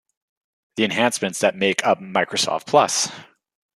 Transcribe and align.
The 0.77 0.83
enhancements 0.83 1.37
that 1.41 1.55
make 1.55 1.85
up 1.85 1.99
Microsoft 1.99 2.65
Plus! 2.65 3.11